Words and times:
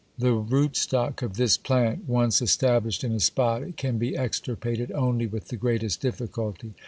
The 0.17 0.33
rootstock 0.33 1.21
of 1.21 1.35
this 1.35 1.57
plant 1.57 2.09
once 2.09 2.41
established 2.41 3.03
in 3.03 3.11
a 3.11 3.19
spot, 3.19 3.61
it 3.61 3.77
can 3.77 3.99
be 3.99 4.17
extirpated 4.17 4.91
only 4.93 5.27
with 5.27 5.49
the 5.49 5.57
greatest 5.57 6.01
difficulty. 6.01 6.73